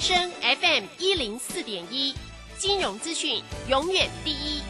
[0.00, 2.14] 正声 FM 一零四点一，
[2.56, 4.62] 金融资讯永远第一。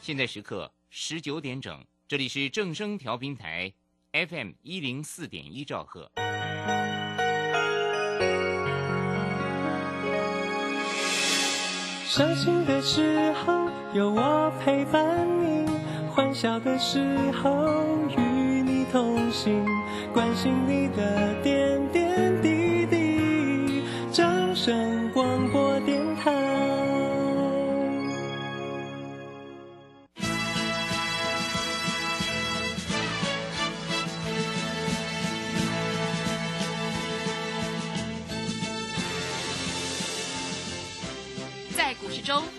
[0.00, 3.72] 现在时刻十九点整，这里是正声调频台
[4.10, 6.10] FM 一零四点一兆赫。
[12.08, 15.70] 伤心的时候有我陪伴你，
[16.10, 16.98] 欢笑的时
[17.30, 17.84] 候
[18.16, 18.20] 与
[18.62, 19.64] 你同行，
[20.12, 21.56] 关心你的点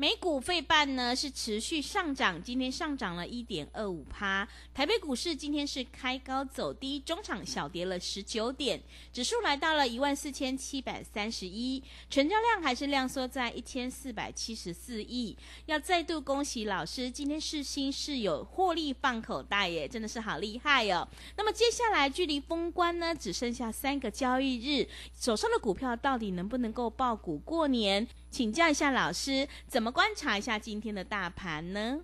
[0.00, 4.46] 美股费半呢是持续上涨，今天上涨了一点二五趴。
[4.72, 8.80] 台北股市今天是开高走低，中场小跌了十九点，
[9.12, 15.36] 指数来到了一万四千七百三十一，成交量还是量缩在一千四百七十四亿。
[15.66, 21.08] 要再度恭喜老师，今天世新是有获利放口袋耶，真的是好厉害哦。
[21.36, 24.86] 那么接下来距离封关呢，只剩下三个交易日，
[25.18, 28.06] 手上的股票到底能不能够爆股过年？
[28.30, 31.98] 请教一下老师，怎么观察一下今天的大盘呢？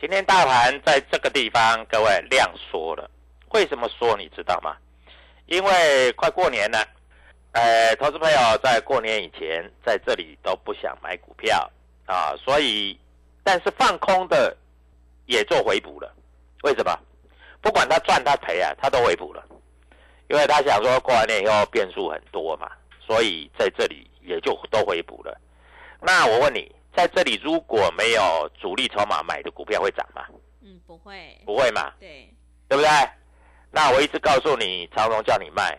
[0.00, 3.10] 今天大盘在这个地方，各位量缩了。
[3.50, 4.16] 为什么缩？
[4.16, 4.76] 你知道吗？
[5.46, 6.84] 因为快过年了，
[7.52, 11.70] 呃，投资朋友在过年以前在这里都不想买股票
[12.06, 12.98] 啊，所以，
[13.42, 14.54] 但是放空的
[15.26, 16.12] 也做回补了。
[16.64, 16.98] 为什么？
[17.62, 19.44] 不管他赚他赔啊，他都回补了，
[20.28, 25.40] 因为他想说过完年以后变数很多嘛，所以在这里也就都回补了。
[26.00, 30.24] 那我问你，在这里如果没有主力筹码买的股票会涨吗？
[30.62, 32.28] 嗯，不会，不会嘛，对，
[32.68, 32.90] 对不对？
[33.70, 35.78] 那我一直告诉你，长荣叫你卖，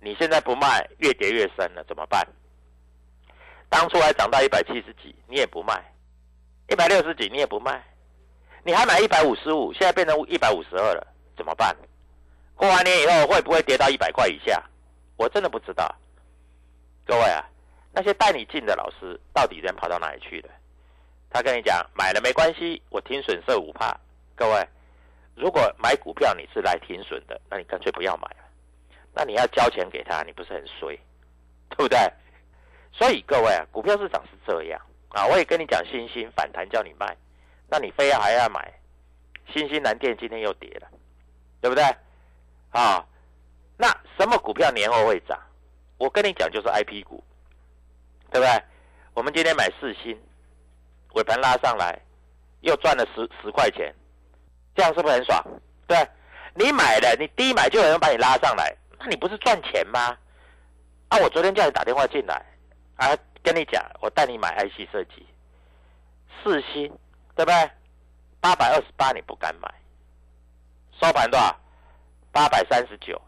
[0.00, 2.26] 你现在不卖，越跌越深了，怎么办？
[3.68, 5.74] 当初还涨到一百七十几，你也不卖；
[6.68, 7.82] 一百六十几，你也不卖，
[8.64, 11.06] 你还买一百五十五，现在变成一百五十二了，
[11.36, 11.74] 怎么办？
[12.54, 14.62] 过完年以后会不会跌到一百块以下？
[15.16, 15.92] 我真的不知道。
[17.04, 17.44] 各位啊，
[17.92, 20.48] 那些带你进的老师到底人跑到哪里去了？
[21.30, 23.98] 他跟你讲买了没关系，我停损设五帕。
[24.34, 24.68] 各位，
[25.34, 28.36] 如果买股票你是来停损的，那你干脆不要买了。
[29.14, 30.98] 那你要交钱给他，你不是很衰，
[31.70, 31.98] 对不对？
[32.92, 34.80] 所以各位啊，股票市场是这样
[35.10, 35.26] 啊。
[35.26, 37.16] 我也跟你讲，新兴反弹叫你卖，
[37.68, 38.72] 那你非要还要买。
[39.52, 40.88] 新兴蓝电今天又跌了，
[41.60, 41.84] 对不对？
[42.70, 43.04] 啊，
[43.76, 43.88] 那
[44.18, 45.38] 什么股票年后会涨？
[45.98, 47.22] 我跟你讲，就是 I P 股，
[48.32, 48.62] 对不对？
[49.14, 50.18] 我们今天买四星，
[51.14, 52.00] 尾盘拉上来，
[52.62, 53.94] 又赚了十十块钱，
[54.74, 55.44] 这样是不是很爽？
[55.86, 56.08] 对，
[56.54, 60.16] 你买了，你低买就有人把你拉上来，那你不是赚钱吗？
[61.08, 62.42] 啊，我昨天叫你打电话进来，
[62.96, 65.26] 啊，跟你讲，我带你买 IC 设计，
[66.42, 66.90] 四星，
[67.36, 67.70] 对不对？
[68.40, 69.72] 八百二十八你不敢买，
[70.98, 71.54] 收盘多少？
[72.32, 73.20] 八百三十九，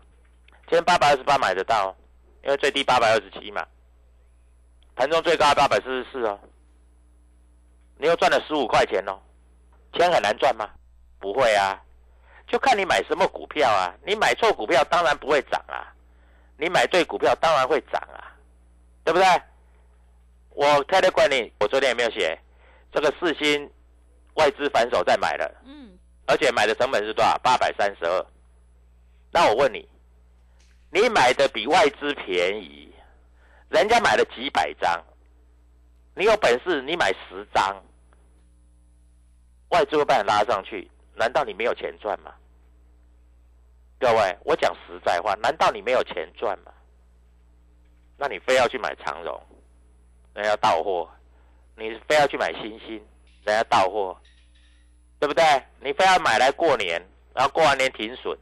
[0.66, 1.94] 今天八百二十八买得到，
[2.42, 3.66] 因为最低八百二十七嘛，
[4.96, 6.38] 盘中最高八百四十四哦，
[7.98, 9.18] 你又赚了十五块钱哦，
[9.92, 10.70] 钱很难赚吗？
[11.18, 11.80] 不会啊，
[12.46, 15.92] 就看你买什么股票啊，你买错股票当然不会涨啊，
[16.58, 18.36] 你买对股票当然会涨啊，
[19.04, 19.26] 对不对？
[20.50, 22.38] 我开的观念，我昨天有没有写？
[22.92, 23.68] 这个四星
[24.34, 27.36] 外资反手再买了，嗯，而且买的成本是多少？
[27.38, 28.26] 八百三十二。
[29.32, 29.88] 那我问你，
[30.92, 32.93] 你买的比外资便宜，
[33.74, 35.04] 人家买了几百张，
[36.14, 37.82] 你有本事你买十张，
[39.70, 42.32] 外资会把你拉上去，难道你没有钱赚吗？
[43.98, 46.72] 各位，我讲实在话，难道你没有钱赚吗？
[48.16, 49.42] 那你非要去买长荣，
[50.34, 51.08] 人家到货；
[51.74, 53.04] 你非要去买星星，
[53.42, 54.16] 人家到货，
[55.18, 55.42] 对不对？
[55.80, 57.04] 你非要买来过年，
[57.34, 58.38] 然后过完年停损，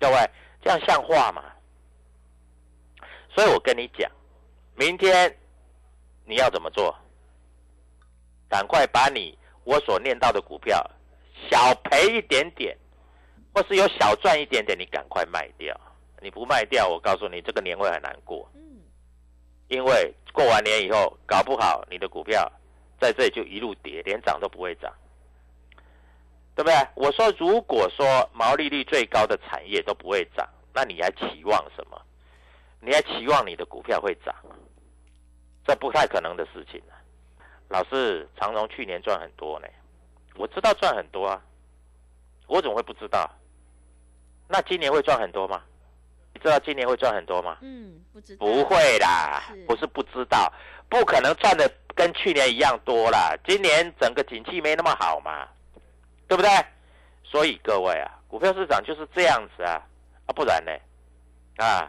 [0.00, 0.30] 各位，
[0.62, 1.44] 这样像话吗？
[3.28, 4.10] 所以我跟你讲，
[4.80, 5.36] 明天
[6.24, 6.96] 你要怎么做？
[8.48, 10.82] 赶快把你我所念到的股票
[11.50, 12.74] 小赔一点点，
[13.52, 15.78] 或是有小赚一点点，你赶快卖掉。
[16.22, 18.50] 你不卖掉，我告诉你，这个年会很难过。
[18.54, 18.80] 嗯，
[19.68, 22.50] 因为过完年以后，搞不好你的股票
[22.98, 24.90] 在这里就一路跌，连涨都不会涨，
[26.54, 26.74] 对不对？
[26.94, 32.00] 我说，如果说毛利率最高的产业都不会涨，那你还期望什么？
[32.80, 34.34] 你还期望你的股票会涨？
[35.70, 36.98] 这不太可能的事情啊！
[37.68, 39.68] 老师，长荣去年赚很多呢，
[40.34, 41.40] 我知道赚很多啊，
[42.48, 43.30] 我怎么会不知道？
[44.48, 45.62] 那今年会赚很多吗？
[46.34, 47.56] 你知道今年会赚很多吗？
[47.60, 50.52] 嗯，不知道，不会啦是，不是不知道，
[50.88, 53.36] 不可能赚的跟去年一样多啦。
[53.46, 55.46] 今年整个景气没那么好嘛，
[56.26, 56.50] 对不对？
[57.22, 59.80] 所以各位啊，股票市场就是这样子啊，
[60.26, 60.72] 啊不然呢？
[61.64, 61.88] 啊，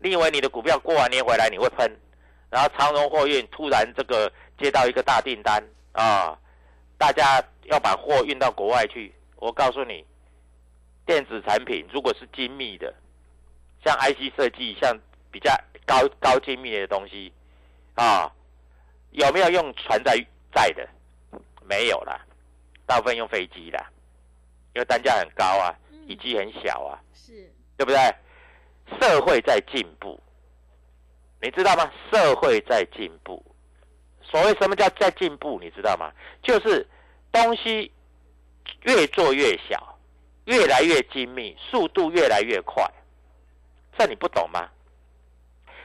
[0.00, 1.88] 你以为你的股票过完年回来你会喷，
[2.52, 6.38] 然后长荣货运突然这个接到一个大订单啊，
[6.98, 10.04] 大家要把货运到国外去，我告诉你，
[11.06, 12.92] 电子产品如果是精密的。
[13.82, 14.94] 像 IC 设计，像
[15.30, 15.50] 比较
[15.86, 17.32] 高高精密的东西，
[17.94, 18.30] 啊，
[19.12, 20.14] 有没有用船载
[20.54, 20.86] 载的？
[21.64, 22.20] 没有啦，
[22.84, 23.90] 大部分用飞机啦，
[24.74, 27.98] 因为单价很高啊，嗯体积很小啊，是，对不对？
[29.00, 30.21] 社会在进步，
[31.42, 31.90] 你知道吗？
[32.10, 33.44] 社会在进步。
[34.22, 35.58] 所谓什么叫在进步？
[35.60, 36.10] 你知道吗？
[36.42, 36.86] 就是
[37.32, 37.92] 东西
[38.82, 39.98] 越做越小，
[40.44, 42.88] 越来越精密，速度越来越快。
[43.98, 44.68] 这你不懂吗？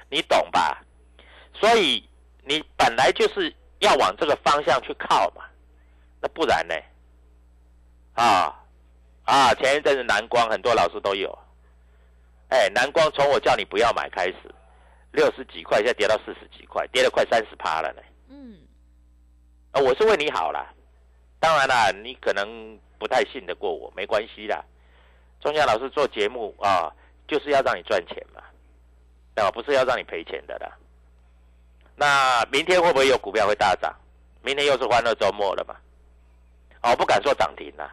[0.09, 0.81] 你懂吧？
[1.53, 2.07] 所以
[2.43, 5.43] 你本来就是要往这个方向去靠嘛，
[6.21, 6.75] 那不然呢？
[8.13, 8.63] 啊
[9.25, 9.53] 啊！
[9.55, 11.37] 前一阵子蓝光很多老师都有，
[12.49, 14.39] 哎，蓝光从我叫你不要买开始，
[15.11, 18.01] 六十几块，现在跌到四十几块，跌了快三十趴了呢。
[18.29, 18.57] 嗯，
[19.71, 20.73] 啊，我是为你好啦，
[21.39, 24.63] 当然啦，你可能不太信得过我，没关系啦。
[25.39, 26.91] 钟祥老师做节目啊，
[27.27, 28.41] 就是要让你赚钱嘛，
[29.35, 30.71] 啊，不是要让你赔钱的啦。
[31.95, 33.95] 那明天会不会有股票会大涨？
[34.43, 35.75] 明天又是欢乐周末了嘛？
[36.83, 37.91] 哦，不敢说涨停啦。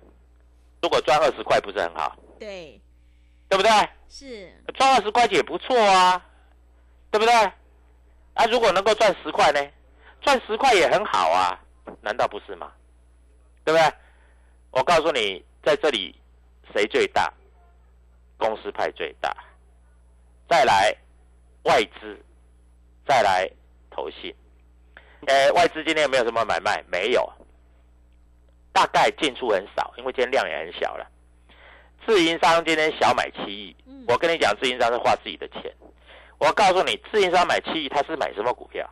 [0.82, 2.78] 如果赚二十块不是很好，对，
[3.49, 3.70] 对不对？
[4.08, 6.22] 是，赚二十块钱也不错啊，
[7.14, 7.32] 对不对？
[8.34, 9.61] 啊，如果能够赚十块呢？
[10.20, 11.56] 赚十块也很好啊，
[12.00, 12.72] 难道不是吗？
[13.64, 13.94] 对不对？
[14.72, 16.12] 我告诉你，在这里
[16.72, 17.32] 谁最大？
[18.37, 19.32] 公司派最大，
[20.49, 20.93] 再来
[21.62, 22.20] 外资，
[23.06, 23.49] 再来
[23.93, 24.34] 投信。
[25.28, 26.82] 呃，外资今天有没有什么买卖？
[26.90, 27.32] 没有，
[28.72, 31.08] 大概进出很少，因为今天量也很小了。
[32.05, 35.73] 自营商今天小买七亿，嗯我跟你讲，自营商是花自己的钱。
[36.38, 38.88] 我告诉你，自营商买七亿，他是买什么股票？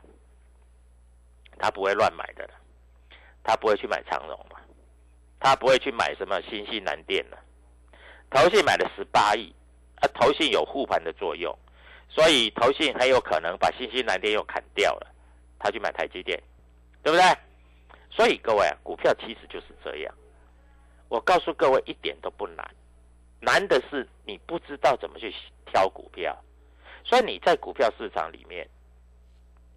[1.59, 2.49] 他不会乱买的，
[3.43, 4.59] 他不会去买长荣嘛，
[5.39, 7.39] 他不会去买什么新西南电了。
[8.31, 9.55] 投信买了十八亿，
[10.01, 11.57] 啊，投信有护盘的作用，
[12.09, 15.07] 所以投信很有可能把新西南电又砍掉了，
[15.59, 16.43] 他去买台积电，
[17.03, 17.25] 对不对？
[18.11, 20.15] 所以各位，股票其实就是这样。
[21.09, 22.67] 我告诉各位，一点都不难，
[23.41, 25.33] 难的是你不知道怎么去
[25.67, 26.37] 挑股票。
[27.05, 28.69] 所以你在股票市场里面，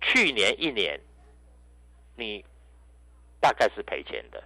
[0.02, 1.00] 去年一年
[2.16, 2.46] 你
[3.40, 4.44] 大概是赔钱的，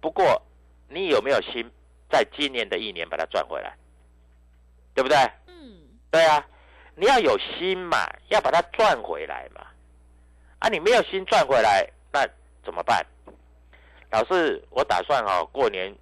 [0.00, 0.42] 不过
[0.88, 1.70] 你有没有心
[2.10, 3.76] 在今年的一年把它赚回来？
[4.94, 5.16] 对不对？
[5.46, 6.44] 嗯，对啊，
[6.96, 9.66] 你要有心嘛，要把它赚回来嘛。
[10.58, 12.26] 啊，你没有心赚回来，那
[12.64, 13.06] 怎么办？
[14.10, 15.94] 老师，我打算哈、过年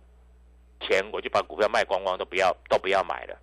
[0.80, 3.38] 前我就把股票卖光光，都不要都不要买了。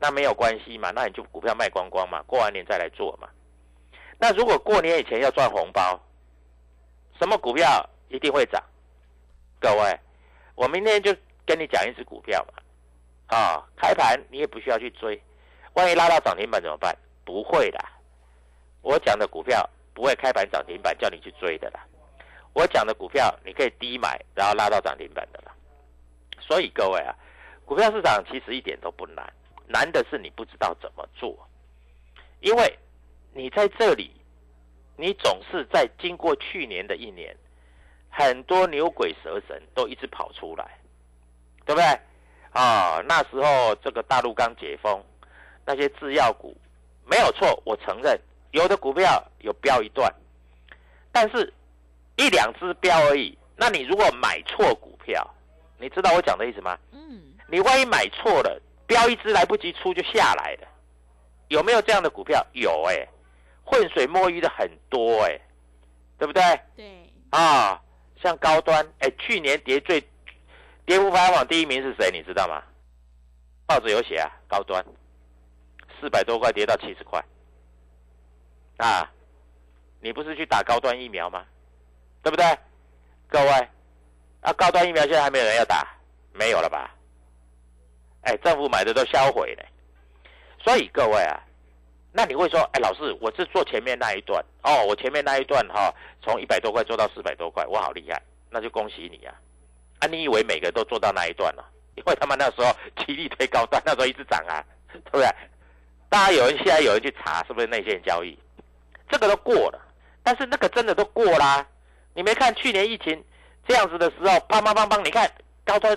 [0.00, 3.28] 那没有关系嘛，那你就股票卖光光嘛，过完年再来做嘛。
[4.18, 6.00] 那如果过年以前要赚红包，
[7.18, 8.62] 什么股票一定会涨？
[9.60, 10.00] 各位，
[10.54, 11.14] 我明天就
[11.44, 13.36] 跟你讲一只股票嘛。
[13.36, 15.22] 啊，开盘你也不需要去追，
[15.74, 16.96] 万一拉到涨停板怎么办？
[17.24, 17.78] 不会的，
[18.82, 21.80] 我讲的股票不会开盘涨停板叫你去追的啦。
[22.52, 25.54] 我讲的股票你可以低买，然后拉到涨停板的啦。
[26.40, 27.14] 所以各位啊，
[27.64, 29.32] 股票市场其实一点都不难，
[29.72, 31.36] 难的是你不知道怎么做。
[32.40, 32.78] 因为
[33.32, 34.10] 你在这里，
[34.96, 37.36] 你总是在经过去年的一年，
[38.10, 40.78] 很多牛鬼蛇神都一直跑出来，
[41.64, 41.84] 对不对？
[42.52, 45.00] 啊，那时候这个大陆刚解封，
[45.64, 46.56] 那些制药股
[47.06, 48.18] 没有错，我承认
[48.50, 50.12] 有的股票有飙一段，
[51.12, 51.52] 但是
[52.16, 53.38] 一两只飙而已。
[53.56, 55.24] 那你如果买错股票，
[55.78, 56.78] 你知道我讲的意思吗？
[56.92, 60.66] 嗯，你万一买错了，飙一只来不及出就下来了，
[61.46, 62.44] 有没有这样的股票？
[62.54, 63.06] 有哎、
[63.64, 65.40] 浑水摸鱼的很多哎、
[66.18, 66.42] 对不对？
[66.74, 67.80] 对，啊，
[68.20, 70.00] 像高端，哎，去年跌最
[70.84, 72.10] 跌幅排行榜第一名是谁？
[72.10, 72.60] 你知道吗？
[73.64, 74.84] 报纸有写啊，高端
[76.00, 77.24] 四百多块跌到七十块，
[78.78, 79.08] 啊，
[80.00, 81.46] 你不是去打高端疫苗吗？
[82.24, 82.44] 对不对？
[83.28, 83.68] 各位，
[84.40, 85.86] 啊，高端疫苗现在还没有人要打，
[86.32, 86.92] 没有了吧？
[88.22, 89.64] 哎，政府买的都销毁了，
[90.62, 91.40] 所以各位啊，
[92.12, 99.34] 那你会说，哎，老师，我是做前面那一段哦，我前面那一段哈、从一百多块做到四百多块，我好厉害，那就恭喜你啊！
[100.00, 102.74] 啊，你以为每个都做到那一段了、因为他们那时候
[103.04, 105.26] 极力推高端，那时候一直涨啊，对不对？
[106.08, 108.36] 大家有人现在有人去查是不是内线交易，
[109.08, 109.80] 这个都过了，
[110.22, 111.64] 但是那个真的都过啦。
[112.12, 113.24] 你没看去年疫情
[113.68, 115.30] 这样子的时候，砰砰砰砰，你看
[115.64, 115.96] 高端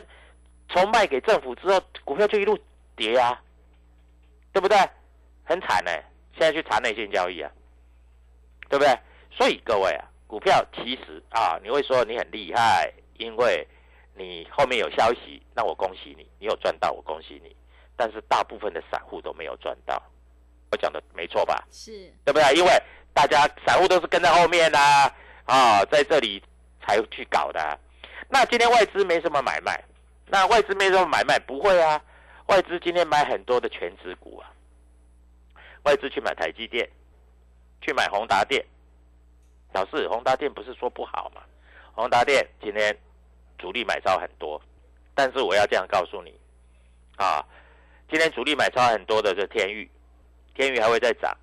[0.74, 2.58] 从卖给政府之后，股票就一路
[2.96, 3.40] 跌啊，
[4.52, 4.76] 对不对？
[5.46, 5.92] 很惨呢、
[6.38, 7.52] 现在去查内线交易啊，
[8.70, 8.98] 对不对？
[9.30, 13.68] 所以各位啊，股票其实啊，你会说你很厉害，因为
[14.16, 17.56] 你后面有消息，那我恭喜你，你有赚到，我恭喜你。
[17.96, 20.02] 但是大部分的散户都没有赚到，
[20.72, 21.64] 我讲的没错吧？
[21.72, 22.56] 是，对不对？
[22.56, 22.72] 因为
[23.14, 25.14] 大家散户都是跟在后面啦、
[25.46, 26.42] 啊，在这里
[26.82, 27.78] 才去搞的啊、
[28.30, 29.80] 那今天外资没什么买卖，
[30.28, 32.02] 那外资没什么买卖，不会啊。
[32.48, 34.52] 外资今天买很多的全指股啊，
[35.84, 36.90] 外资去买台积电，
[37.82, 38.64] 去买宏达电。
[39.74, 41.42] 老师，宏达电不是说不好吗？
[41.94, 42.96] 宏达电今天
[43.58, 44.62] 主力买超很多，
[45.16, 46.34] 但是我要这样告诉你
[47.16, 47.44] 啊，
[48.10, 49.90] 今天主力买超很多的是天域，
[50.54, 51.36] 天域还会再涨。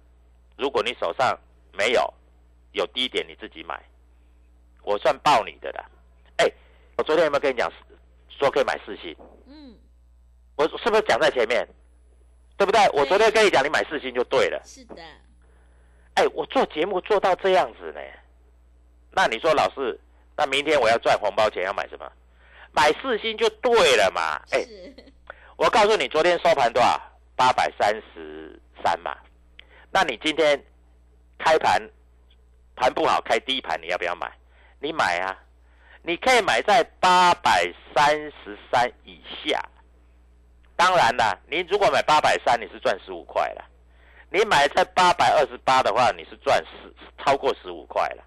[0.57, 1.39] 如果你手上
[1.73, 2.13] 没有，
[2.73, 3.83] 有低点你自己买，
[4.83, 5.85] 我算报你的啦。
[6.37, 6.53] 哎，
[6.99, 7.73] 我昨天有没有跟你讲
[8.41, 9.15] 说可以买四星？
[9.47, 9.77] 嗯，
[10.57, 11.65] 我是不是讲在前面？
[12.57, 12.81] 对不对？
[12.93, 14.61] 我昨天跟你讲，你买四星就对了。
[14.65, 15.03] 是的，
[16.15, 18.01] 哎，我做节目做到这样子呢，
[19.13, 19.99] 那你说老师，
[20.37, 22.11] 那明天我要赚红包钱要买什么？
[22.73, 24.41] 买四星就对了嘛。
[24.53, 24.95] 哎，是，
[25.57, 27.01] 我告诉你，昨天收盘多少？
[27.37, 29.17] 八百三十三嘛。
[29.91, 30.63] 那你今天
[31.39, 31.81] 开盘
[32.77, 34.31] 盘不好，开低盘，你要不要买？
[34.79, 35.37] 你买啊！
[36.03, 39.63] 你可以买在八百三十三以下。
[40.77, 43.65] 当然啦，你如果买八百三，你是赚十五块了。
[44.31, 48.25] 你买在八百二十八的话，你是赚十超过十五块了。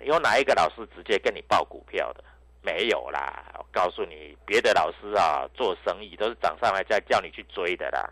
[0.00, 2.22] 有哪一个老师直接跟你报股票的？
[2.60, 8.10] 没有啦，我告诉你，别的老师啊，做生意都是涨上来再叫你去追的啦。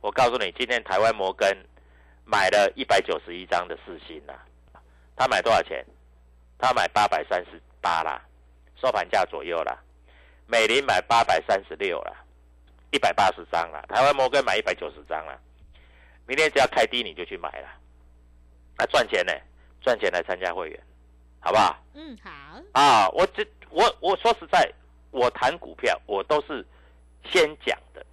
[0.00, 1.56] 我告诉你，今天台湾摩根
[2.24, 4.34] 买了一百九十一张的四星啦，
[5.16, 5.84] 他买多少钱？
[6.58, 8.22] 他买八百三十八啦，
[8.80, 9.76] 收盘价左右啦。
[10.46, 12.24] 美林买八百三十六啦，
[12.92, 13.84] 一百八十张啦。
[13.88, 15.38] 台湾摩根买一百九十张啦。
[16.26, 17.68] 明天只要开低你就去买了，
[18.78, 19.32] 那赚钱呢？
[19.82, 20.80] 赚钱来参加会员，
[21.40, 21.76] 好不好？
[21.94, 22.30] 嗯，好，
[22.72, 24.72] 啊，我这我我说实在，
[25.10, 26.64] 我谈股票我都是
[27.24, 28.06] 先讲的，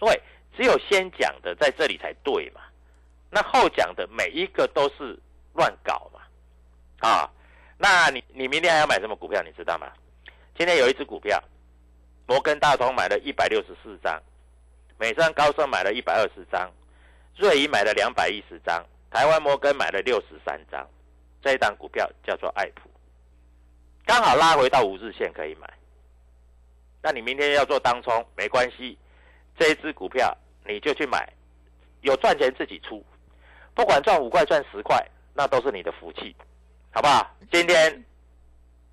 [0.00, 0.22] 因为
[0.56, 2.60] 只有先讲的在这里才对嘛。
[3.30, 5.18] 那后讲的每一个都是
[5.54, 6.20] 乱搞嘛，
[7.00, 7.28] 啊，
[7.82, 9.42] 那你你明天还要买什么股票？
[9.42, 9.88] 你知道吗？
[10.56, 11.42] 今天有一只股票，
[12.28, 14.22] 摩根大通买了一百六十四张，
[14.98, 16.70] 美商高盛买了一百二十张，
[17.36, 20.88] 瑞银买了两百一十张，台湾摩根买了六十三张。
[21.42, 22.88] 这一档股票叫做爱普。
[24.06, 25.68] 刚好拉回到五日线可以买。
[27.02, 28.96] 那你明天要做当冲没关系，
[29.58, 30.32] 这一只股票
[30.64, 31.28] 你就去买，
[32.02, 33.04] 有赚钱自己出，
[33.74, 36.36] 不管赚五块赚十块，那都是你的福气，
[36.94, 37.34] 好不好？
[37.50, 38.04] 今天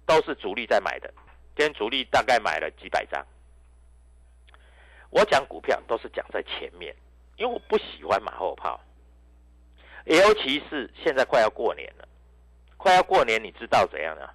[0.05, 1.13] 都是主力在买的，
[1.55, 3.25] 今天主力大概买了几百张。
[5.09, 6.95] 我讲股票都是讲在前面，
[7.35, 8.79] 因为我不喜欢马后炮，
[10.05, 12.07] 尤其是现在快要过年了。
[12.77, 14.29] 快要过年，你知道怎样呢？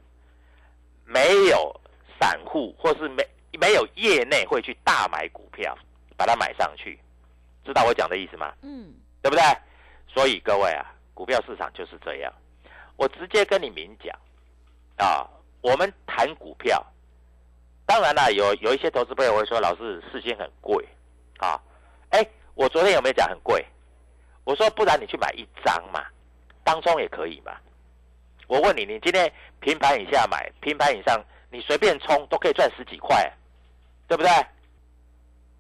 [1.07, 1.81] 没有
[2.21, 3.27] 散户或是没
[3.59, 5.75] 没有业内会去大买股票，
[6.19, 6.99] 把它买上去，
[7.65, 8.55] 知道我讲的意思吗？
[8.61, 8.93] 嗯，
[9.23, 9.43] 对不对？
[10.07, 12.31] 所以各位啊，股票市场就是这样。
[12.97, 14.17] 我直接跟你明讲
[14.97, 15.27] 啊，
[15.61, 16.85] 我们谈股票，
[17.87, 20.87] 当然啦，有有一些投资朋友会说，老师事先很贵
[21.39, 21.61] 啊。
[22.11, 22.25] 哎，
[22.55, 23.65] 我昨天有没有讲很贵？
[24.45, 26.05] 我说不然你去买一张嘛，
[26.63, 27.53] 当中也可以嘛。
[28.47, 31.19] 我问你，你今天平盘以下买，平盘以上
[31.51, 33.33] 你随便冲都可以赚十几块，
[34.07, 34.31] 对不对？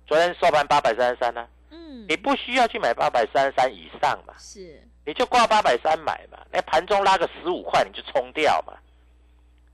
[0.07, 8.73] 昨天收盘八百三十三呢，嗯，你不需要去买八百三十三以上嘛，是你就挂八百三买嘛，那盘中拉个十五块你就冲掉嘛，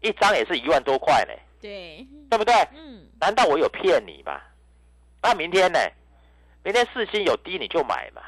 [0.01, 2.55] 一张也是一万多块呢，对，对不对？
[2.75, 4.41] 嗯，难道我有骗你吗？
[5.23, 5.79] 那明天呢？
[6.63, 8.23] 明天四星有低你就买嘛，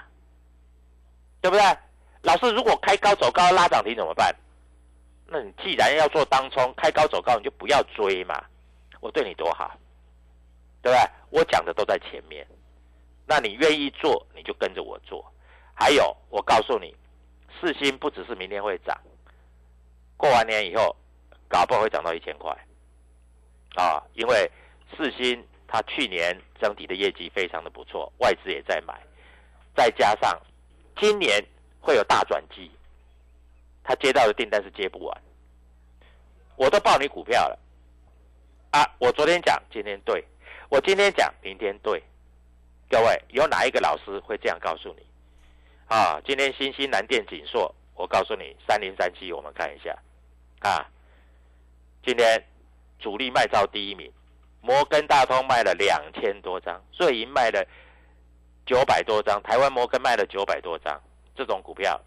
[1.40, 1.64] 对不对？
[2.22, 4.34] 老师，如果开高走高拉涨停怎么办？
[5.26, 8.44] 那你既然要做当冲，开高走高你就不要追嘛。
[9.00, 9.76] 我对你多好，
[10.80, 11.10] 对不对？
[11.30, 12.46] 我讲的都在前面，
[13.26, 15.24] 那你愿意做你就跟着我做。
[15.74, 16.94] 还有，我告诉你，
[17.60, 18.98] 四星不只是明天会涨，
[20.16, 20.94] 过完年以后
[21.48, 22.50] 搞不好会涨到一千块
[23.74, 24.50] 啊，因为
[24.96, 28.94] 四星它去年整体的业绩非常的不错，外资也在买，
[29.74, 30.40] 再加上
[30.96, 31.44] 今年
[31.80, 32.70] 会有大转机，
[33.82, 35.22] 他接到的订单是接不完，
[36.56, 37.58] 我都报你股票了
[38.70, 38.84] 啊！
[38.98, 40.24] 我昨天讲，今天对，
[40.68, 42.02] 我今天讲，明天对，
[42.88, 45.06] 各位有哪一个老师会这样告诉你？
[45.88, 49.96] 啊，今天新兴南电锦硕，我告诉你，三零三七，我们看一下
[50.60, 50.86] 啊，
[52.04, 52.42] 今天
[52.98, 54.10] 主力卖到第一名。
[54.64, 57.66] 摩根大通卖了两千多张，瑞银卖了
[58.64, 61.00] 九百多张，台湾摩根卖了九百多张。
[61.34, 62.00] 这种股票，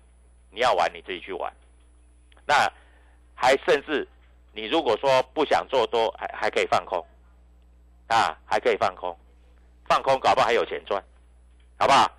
[0.51, 1.53] 你要玩你自己去玩。
[2.46, 2.72] 那
[3.34, 4.08] 还甚至，
[4.53, 7.05] 你如果说不想做多，还还可以放空，
[8.08, 9.13] 啊，还可以放空，
[9.86, 11.03] 放空搞不好还有钱赚，
[11.77, 12.10] 好不好？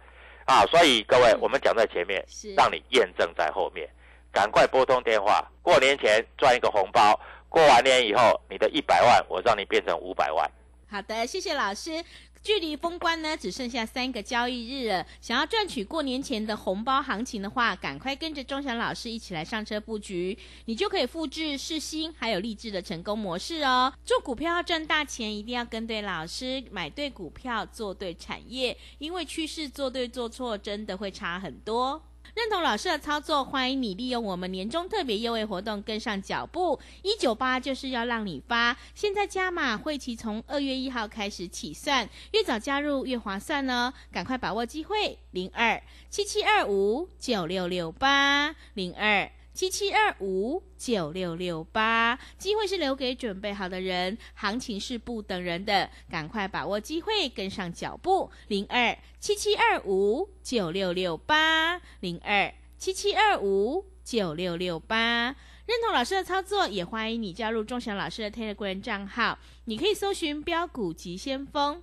[0.47, 3.89] 啊，所以各位，我们讲在前面，是让你验证在后面，
[4.33, 7.21] 赶快拨通电话，过年前赚一个红包。
[7.49, 10.51] 过完年以后，你的一百万我让你变成五百万。
[10.89, 12.05] 好的，谢谢老师。
[12.43, 23.93] 距离封关呢只剩下三个交易日了，想要赚取过年前的红包行情的话，赶快跟着钟祥老师一起来上车布局，你就可以复制世新还有励志的成功模式哦。
[24.05, 32.01] 做股票要赚大钱，一定要跟对老师，买对股票，做对产业，因为趋势做对做错真的会差很多。
[32.37, 36.79] 认同老师的操作，欢迎你利用我们年终特别优惠活动跟上脚步。
[37.01, 49.31] 一九八就是要让你发，现在加码会期从二月一号开始起算，越早加入越划算哦，赶快把握机会，零二七七二五九六六八零二。
[49.57, 58.31] 七七二五九六六八，机会是留给准备好的人，行情是不等人的，赶快把握机会，跟上脚步。
[58.49, 65.35] 零二七七二五九六六八，零二七七二五九六六八。
[65.65, 71.83] 认同老师的操作，也欢迎你加入钟祥老师的 Telegram 账号，你可以搜寻标股急先锋。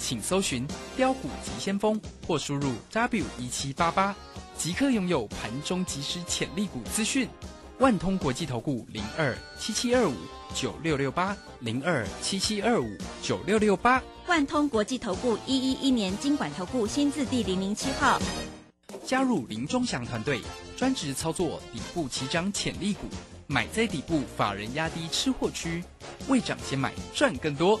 [0.00, 4.16] 请搜寻“标股急先锋”或输入 “w 一七八八”，
[4.56, 7.28] 即刻拥有盘中即时潜力股资讯。
[7.78, 10.14] 万通国际投顾零二七七二五
[10.54, 14.02] 九六六八零二七七二五九六六八。
[14.26, 18.20] 万通国际投顾一一一年经管投顾新字第零零七号。
[19.04, 20.40] 加入林忠祥团队，
[20.76, 23.06] 专职操作底部起涨潜力股，
[23.46, 25.82] 买在底部，法人压低吃货区，
[26.28, 27.80] 未涨先买赚更多。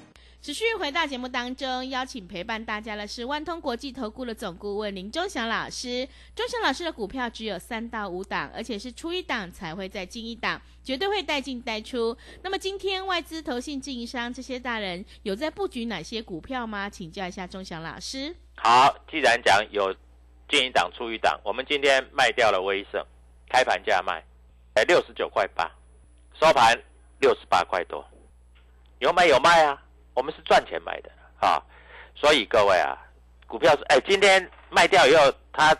[0.41, 6.07] 持续回到节目当中，邀请陪伴大家的是万通国际投顾的总顾问林忠祥老师。
[6.35, 12.17] 忠祥老师的股票只有三到五档，而且是出一档才会再进一档，绝对会带进带出。
[12.41, 16.89] 那么今天外资、投信、经营商这些大人有在布局哪些股票吗？
[16.89, 18.35] 请教一下忠祥老师。
[18.55, 19.95] 好，既然讲有
[20.49, 23.05] 进一档出一档，我们今天卖掉了威盛，
[23.47, 24.25] 开盘价卖，
[24.73, 25.71] 哎，六十九块八，
[26.39, 26.75] 收盘
[27.19, 28.03] 六十八块多，
[28.97, 29.79] 有买有卖啊。
[30.13, 31.61] 我们是赚钱买的啊，
[32.15, 32.97] 所以各位啊，
[33.47, 35.75] 股票是哎，今天卖掉以后，它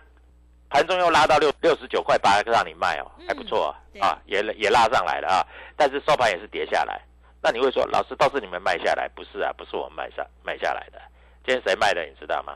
[0.69, 7.01] 盘中又拉到六六十九块八，让你卖哦，还不错啊，也也拉上来了啊，但是收盘也是跌下来，
[7.41, 9.51] 那你会说，老师都是你们卖下来，不是啊？
[9.57, 11.01] 不是我们卖下卖下来的。
[11.45, 12.03] 今天谁卖的？
[12.05, 12.55] 你知道吗？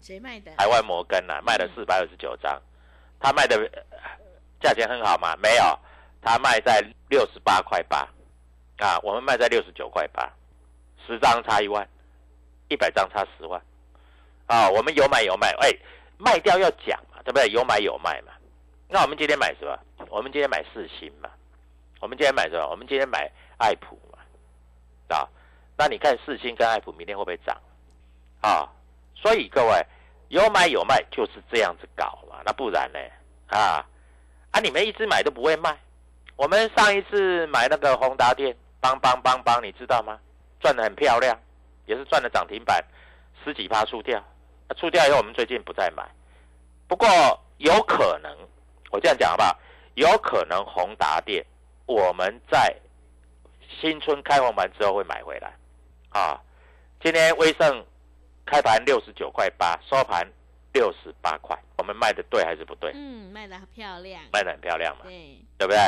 [0.00, 0.52] 谁卖的？
[0.56, 2.60] 海外摩根啊，卖了四百二十九张，
[3.18, 3.56] 他卖的
[3.90, 3.98] 呃
[4.60, 5.36] 价钱很好吗？
[5.42, 5.78] 没有，
[6.22, 8.08] 他卖在六十八块八，
[8.78, 10.32] 啊，我们卖在六十九块八，
[11.10, 11.84] 十张差一万，
[12.68, 13.60] 一百张差十万，
[14.46, 15.68] 啊，我们有买有卖，哎，
[16.18, 17.48] 卖掉要讲嘛，对不对？
[17.48, 18.32] 有买有卖嘛。
[18.88, 19.76] 那我们今天买什么？
[20.08, 21.28] 我们今天买四星嘛，
[22.00, 22.68] 我们今天买什么？
[22.68, 25.28] 我们今天买爱普嘛，啊，
[25.76, 27.56] 那你看四星跟爱普明天会不会涨？
[28.40, 28.68] 啊，
[29.16, 29.84] 所以各位
[30.28, 33.00] 有买有卖就是这样子搞嘛，那不然呢？
[33.48, 33.84] 啊
[34.52, 35.76] 啊，你们一直买都不会卖。
[36.36, 40.18] 我们上一次买那个宏达电，帮帮帮帮，你知道吗？
[40.60, 41.36] 赚的很漂亮，
[41.86, 42.84] 也是赚了涨停板
[43.42, 44.18] 十几趴出掉，
[44.68, 46.08] 啊出掉以后我们最近不再买。
[46.86, 47.08] 不过
[47.58, 48.36] 有可能，
[48.90, 49.58] 我这样讲好不好？
[49.94, 51.44] 有可能宏达电
[51.86, 52.74] 我们在
[53.80, 55.52] 新春开红盘之后会买回来。
[56.10, 56.40] 啊，
[57.00, 57.84] 今天威盛
[58.46, 60.26] 开盘六十九块八，收盘
[60.72, 62.92] 六十八块，我们卖的对还是不对？
[62.94, 64.22] 嗯，卖的漂亮。
[64.32, 65.78] 卖的很漂亮嘛，对，对不对？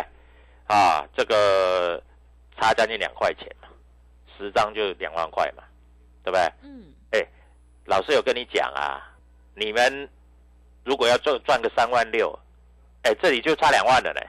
[0.69, 2.03] 啊，这个
[2.57, 3.62] 差将近两块钱嘛，
[4.43, 5.63] 十张就两万块嘛，
[6.23, 6.53] 对不对？
[6.63, 6.93] 嗯，
[7.87, 9.01] 老师有跟你讲啊，
[9.55, 10.09] 你们
[10.85, 12.39] 如果要赚赚个三万六，
[13.03, 14.21] 哎，这里就差两万了呢。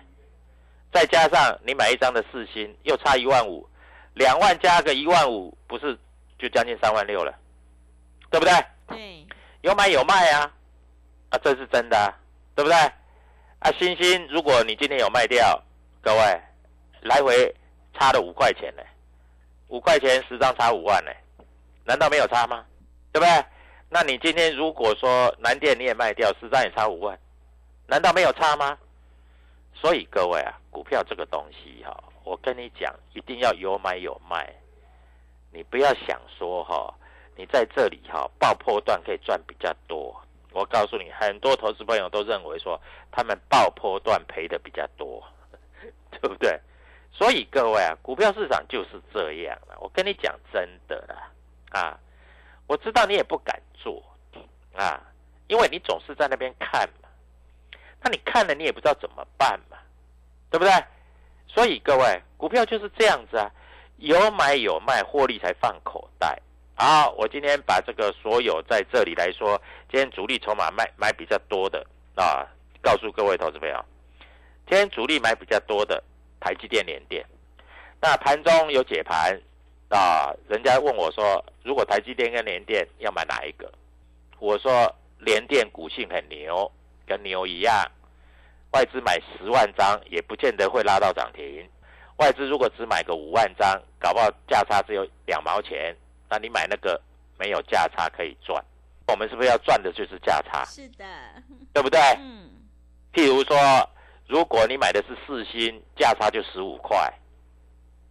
[0.94, 3.68] 再加上你买一张的四星，又差一万五，
[4.14, 5.98] 两万加个一万五，不是
[6.38, 7.34] 就将近三万六了，
[8.30, 8.54] 对不对？
[8.88, 9.26] 对，
[9.62, 10.52] 有买有卖啊，
[11.30, 12.14] 啊，这是真的、啊，
[12.54, 12.78] 对不对？
[12.78, 15.60] 啊，星星，如果你今天有卖掉，
[16.02, 16.42] 各位
[17.02, 17.56] 来回
[17.94, 18.84] 差了五块钱呢，
[19.74, 21.12] 五块钱十张差五万呢，
[21.84, 22.64] 难道没有差吗？
[23.12, 23.46] 对不对？
[23.90, 27.18] 那你今天如果说南电你也卖掉，十张也差五万，
[27.88, 28.78] 难道没有差吗？
[29.74, 34.48] 所以各位啊，股票这个东西哈、我跟你讲，一定要有买有卖，
[35.52, 36.94] 你不要想说哈、
[37.36, 40.16] 你在这里哈、爆破段可以赚比较多。
[40.52, 42.80] 我告诉你，很多投资朋友都认为说
[43.12, 45.24] 他们爆破段赔的比较多，
[46.12, 46.60] 对不对？
[47.14, 49.78] 所以各位啊，股票市场就是这样了。
[49.80, 52.00] 我跟你讲真的啦，啊，
[52.68, 54.04] 我知道你也不敢做
[54.74, 55.00] 啊，
[55.48, 57.10] 因为你总是在那边看嘛。
[58.02, 59.78] 那你看了你也不知道怎么办嘛，
[60.50, 60.74] 对不对？
[61.48, 63.50] 所以各位，股票就是这样子啊，
[63.98, 66.42] 有买有卖，获利才放口袋。
[66.76, 72.48] 好，我今天把这个所有在这里来说，今天主力筹码卖买比较多的啊，
[72.82, 73.86] 告诉各位投资朋友，
[74.68, 76.04] 今天主力买比较多的
[76.44, 77.26] 台积电、联电。
[78.02, 79.40] 那盘中有解盘
[79.88, 83.72] 啊，人家问我说，如果台积电跟联电要买哪一个？
[84.40, 86.70] 我说联电股性很牛，
[87.08, 87.90] 跟牛一样，
[88.72, 91.66] 外资买十万张也不见得会拉到涨停。
[92.18, 95.96] 外资如果只买个五万张，搞不好价差只有两毛钱，
[96.30, 97.02] 那你买那个
[97.40, 98.64] 没有价差可以赚。
[99.08, 101.06] 我们是不是要赚的就是价差，是的，
[101.74, 102.00] 对不对？
[102.20, 102.50] 嗯，
[103.14, 103.58] 譬如说，
[104.28, 107.14] 如果你买的是四星，价差就十五块，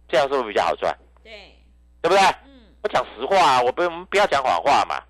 [0.07, 0.95] 这样是不是比较好赚？
[1.23, 1.55] 对，
[2.01, 2.19] 对不对？
[2.45, 5.01] 嗯，我讲实话啊，我不我们不要讲谎话嘛，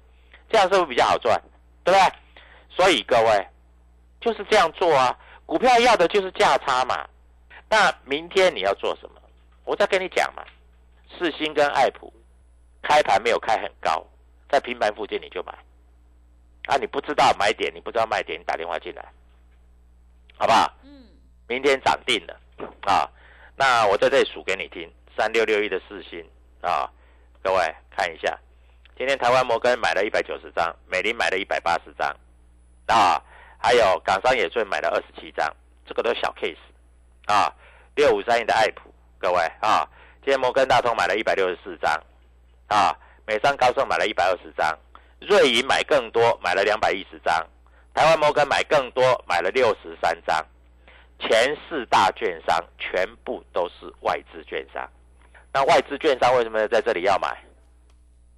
[0.49, 1.39] 这样是不是比较好赚？
[1.83, 2.13] 对不对？
[2.75, 3.47] 所以各位
[4.21, 7.07] 就是这样做啊，股票要的就是价差嘛。
[7.69, 9.21] 那明天你要做什么？
[9.65, 10.43] 我再跟你讲嘛，
[11.17, 12.11] 四星跟爱普
[12.81, 14.05] 开盘没有开很高，
[14.49, 15.53] 在平盘附近你就买。
[16.67, 19.05] 啊，你不知道买点，你不知道卖点，你打电话进来，
[20.37, 20.71] 好不好？
[20.83, 20.89] 嗯，
[21.47, 22.39] 明天涨定了
[22.81, 23.09] 啊。
[23.55, 26.23] 那我在这里数给你听，三六六一的四星
[26.61, 26.89] 啊，
[27.41, 28.37] 各位看一下，
[28.97, 32.09] 今天台湾摩根买了一百九十张，美林买了一百八十张，
[32.87, 33.21] 啊，
[33.57, 35.47] 还有港商野最买了二十七张，
[35.85, 36.57] 这个都是小 case
[37.25, 37.53] 啊。
[37.95, 39.87] 六五三一的爱普，各位啊，
[40.23, 41.93] 今天摩根大通买了一百六十四张，
[42.67, 42.91] 啊，
[43.27, 44.75] 美商高盛买了一百二十张，
[45.19, 47.47] 瑞银买更多，买了两百一十张，
[47.93, 50.45] 台湾摩根买更多，买了六十三张。
[51.19, 54.89] 前四大券商全部都是外资券商。
[55.53, 57.37] 那外资券商为什么在这里要买？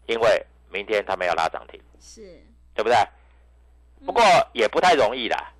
[0.08, 2.22] 因为明天他们要拉涨停，是，
[2.76, 2.96] 对不对？
[4.06, 4.22] 不过
[4.54, 5.52] 也不太容易啦，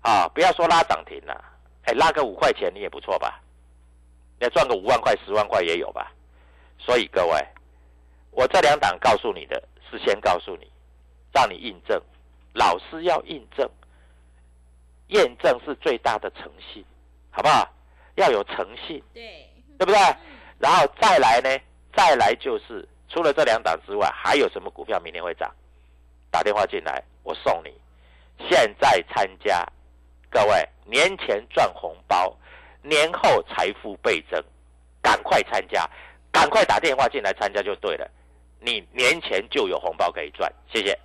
[0.00, 1.44] 啊，不要说拉涨停了，
[1.84, 3.40] 哎，拉个五块钱你也不错吧？
[4.40, 6.10] 要赚个五万块、十万块也有吧？
[6.78, 7.46] 所以各位，
[8.32, 10.68] 我这两档告诉你的是先告诉你，
[11.32, 12.02] 让你印证，
[12.52, 13.68] 老师要印证。
[15.08, 16.84] 验证是最大的诚信，
[17.30, 17.66] 好不好？
[18.16, 19.98] 要有诚信，对，对不对？
[20.58, 21.48] 然后再来呢，
[21.96, 25.50] 再来就是除了这两档之外，还有什么股票明天会涨？
[26.30, 27.72] 打电话进来，我送你。
[28.50, 29.66] 现在参加，
[30.28, 32.36] 各位年前赚红包，
[32.82, 34.44] 年后财富倍增，
[35.00, 35.88] 赶快参加，
[36.30, 38.10] 赶快打电话进来参加就对了，
[38.60, 40.52] 你年前就有红包可以赚。
[40.70, 40.98] 谢谢。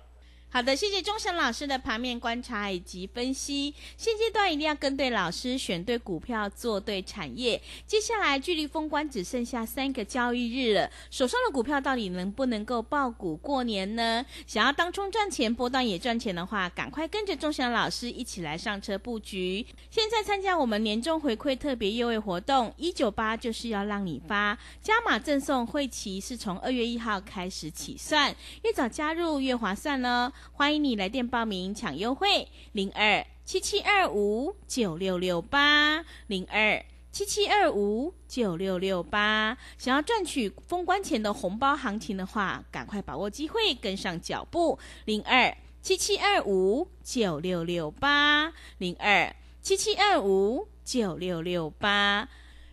[0.54, 3.74] 好的，谢谢钟祥老师的盘面观察以及分析。
[3.96, 7.60] 现阶段一定要跟对老师，选对股票，做对产业。
[7.88, 14.24] 接下来距离封关只剩下三个交易日了，手上的股票到底能不能够爆股过年呢？
[14.46, 19.66] 想要当冲赚钱，波段也赚钱的话，赶快跟着钟祥老师一起来上车布局。
[19.90, 30.32] 现在参加我们年终回馈特别优惠活动，一九八就是要让你发加码赠送会期是从二月一号开始起算，越早加入越划算呢。
[30.52, 39.56] 欢迎你来电报名抢优惠，零二七七二五九六六八零二七七二五九六六八。
[39.78, 52.28] 想要赚取封关前的红包行情的话，赶快把握机会，跟上脚步，零二七七二五九六六八零二七七二五九六六八。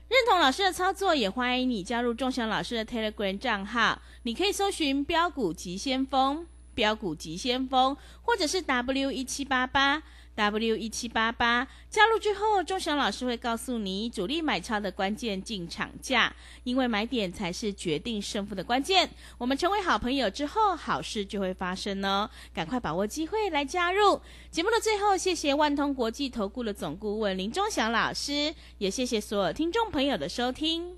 [0.07, 6.45] 认同老师的操作，也欢迎你加入仲祥老师的 Telegram 账号，你可以搜寻“标股急先锋”。
[6.73, 10.01] 标股急先锋，或者是 W 一七八八
[10.33, 19.09] W 一七八八，加入之后，钟祥老师会告诉你主力买超的关键进场价，因为买点才是决定胜负的关键。
[19.37, 22.29] 我们成为好朋友之后，好事就会发生哦！
[22.53, 24.21] 赶快把握机会来加入。
[24.49, 30.97] 节目的最后，谢谢万通国际投顾的总顾问林钟祥老师，也谢谢所有听众朋友的收听。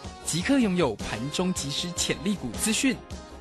[0.25, 2.95] 即刻拥有盘中即时潜力股资讯，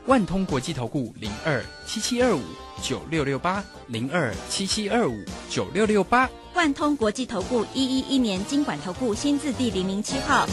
[0.06, 2.42] 万通国际投顾零二七七二五
[2.82, 10.48] 九六六八零二七七二五九六六八，万通国际投顾一一一年经管投顾新字第零零七号，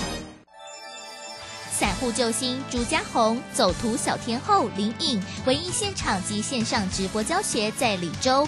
[1.72, 8.48] 散户救星朱家红，走图小天后林颖，唯一现场及线上直播教学在李州。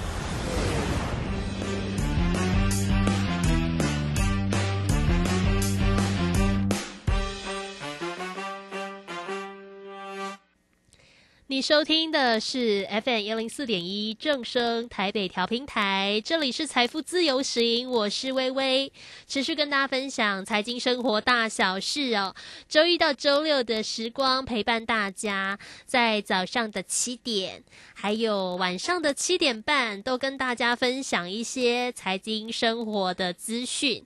[11.51, 18.89] 你收听的是 FM 幺零四点一正声台北调频台，这里是财富自由行，我是微微，
[19.27, 22.33] 持续跟大家分享财经生活大小事哦。
[22.69, 27.61] 周一到周六的时光陪伴大家，在早上的七点，
[27.95, 34.05] 还有晚上的七点半，都跟大家分享一些财经生活的资讯。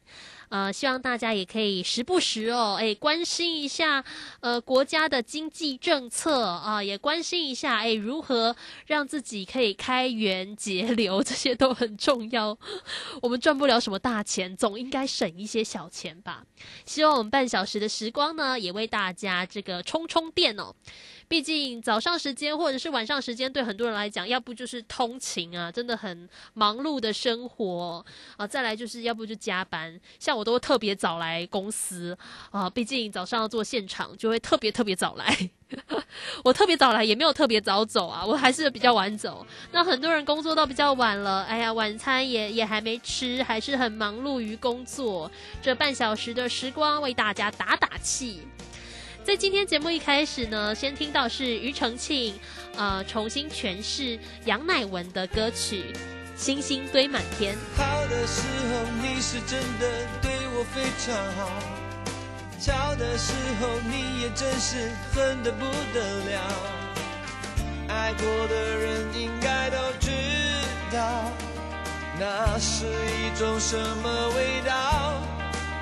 [0.50, 4.04] 呃，希望大家也可以时不时哦，哎，关心一下
[4.40, 8.56] 呃国家的经济政策啊，也关心一下哎如何
[8.86, 12.58] 让自己可以开源节流，这些都很重要。
[13.22, 16.44] 我们赚不了什么大钱，总应该省一些小钱吧。
[16.86, 20.74] 希望我们半小时的时光呢，也为大家这个充充电哦。
[21.28, 28.06] 毕竟早上时间或者是晚上时间，对很多人来讲，要不就是通勤啊，真的很忙碌的生活
[28.38, 30.00] 啊，再来就是要不就加班。
[30.20, 32.18] 像我都特别早来公司
[32.52, 35.50] 啊，毕竟早上要做现场，就会特别特别早来。
[36.44, 39.46] 我特别早来，也没有特别早走啊，我还是比较晚走。
[39.72, 45.30] 那很多人工作到比较晚了，哎呀，晚餐也也还没吃，还是很忙碌于工作。
[45.62, 48.42] 这半小时的时光，为大家打打气。
[49.26, 52.36] 在今天节目一开始呢，先听到是庾澄庆，
[52.78, 55.86] 呃，重新诠释杨乃文的歌曲
[56.38, 57.56] 《星星堆满天》。
[57.76, 59.90] 好的时候你是真的
[60.22, 61.50] 对我非常好，
[62.60, 66.42] 巧的时候你也真是狠得不得了。
[67.90, 70.12] 爱过的人应该都知
[70.94, 71.32] 道，
[72.20, 75.20] 那是一种什么味道，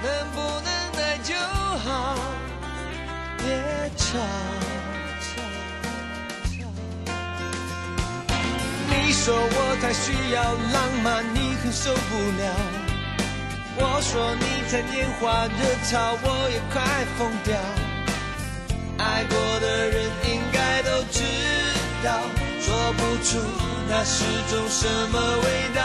[0.01, 2.17] 能不能爱就好。
[3.43, 4.17] 别吵！
[8.89, 10.41] 你说我太需要
[10.73, 12.43] 浪漫，你很受不了。
[13.75, 16.81] 我说你在年华热潮，我也快
[17.17, 17.55] 疯掉。
[18.97, 21.21] 爱过的人应该都知
[22.03, 22.21] 道，
[22.61, 23.39] 说不出
[23.89, 25.81] 那是种什么味道。